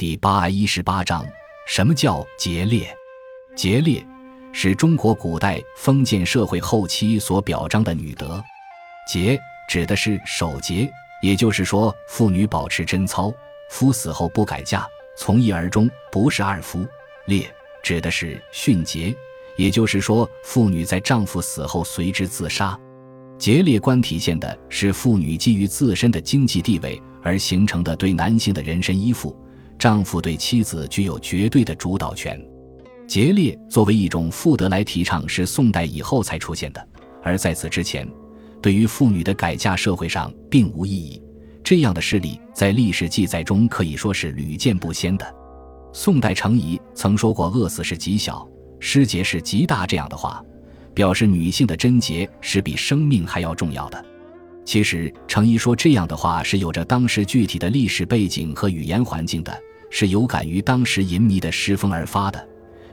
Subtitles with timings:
[0.00, 1.26] 第八一十八章：
[1.66, 2.88] 什么叫节烈？
[3.54, 4.02] 节烈
[4.50, 8.42] 是中国古代封建社会后期所表彰的女德。
[9.06, 10.90] 节指的是守节，
[11.20, 13.30] 也就是说，妇女保持贞操，
[13.68, 16.82] 夫死后不改嫁，从一而终，不是二夫。
[17.26, 17.46] 烈
[17.82, 19.14] 指的是殉节，
[19.58, 22.74] 也就是说，妇女在丈夫死后随之自杀。
[23.36, 29.36] 节烈观体现的是妇女基于自身的经济地位而形成的对男性的人身依附。
[29.80, 32.38] 丈夫对妻子具有绝对的主导权。
[33.08, 36.88] 节烈作为一种妇德来提倡，是宋代以后才出现的。
[37.22, 38.06] 而在此之前，
[38.60, 41.20] 对于妇女的改嫁，社会上并无异议。
[41.64, 45.34] 这样的事例在历史记载中可以说是屡见不鲜的。
[45.94, 48.46] 宋代程颐曾说过“饿死是极小，
[48.80, 50.44] 失节是极大”这样的话，
[50.92, 54.04] 表示女性的贞洁是比生命还要重要的。
[54.66, 59.58] 其实，程颐说这样的话是有着当时具体的历史背景和语言环境的。
[59.90, 62.48] 是有感于当时淫靡的诗风而发的，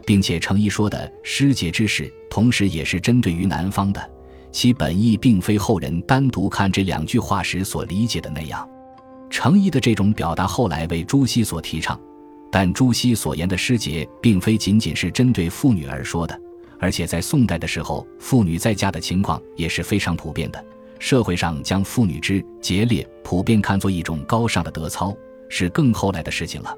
[0.05, 4.09] 并且程颐说的诗节之事，同时也是针对于南方的，
[4.51, 8.67] 其本意并非后人单独看这两句话时所理解的那样。
[9.29, 11.99] 程颐的这种表达后来为朱熹所提倡，
[12.51, 16.39] 但朱熹所言的诗节，并非仅仅是针对妇女而说的，
[16.79, 20.65] 而且在宋代的时候，妇女在家的情况也是非常普遍的，
[20.97, 25.13] 社会上将妇女之节烈普遍看作一种高尚的德操，
[25.49, 26.75] 是更后来的事情了。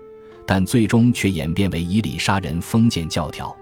[0.52, 3.56] 但最终却演变为以礼杀人封建教条。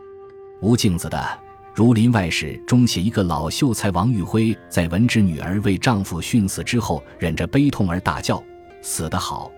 [0.61, 1.17] 吴敬子的
[1.75, 8.41] 《儒林外史》中写，一个老秀才王玉辉在闻知女儿为丈夫殉死之后，忍着悲痛而大叫
[8.81, 9.51] ：“死得好！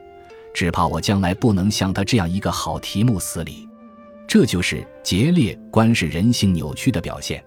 [0.55, 3.69] 只怕我将来不能像他这样一个好题目死里。”
[4.27, 7.43] 这就是节烈观视人性扭曲的表现。